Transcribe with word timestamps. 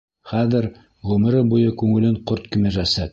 Хәҙер 0.29 0.65
ғүмере 1.09 1.43
буйы 1.53 1.75
күңелен 1.83 2.19
ҡорт 2.33 2.49
кимерәсәк. 2.57 3.09